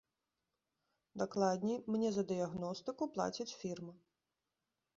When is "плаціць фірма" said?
3.19-3.95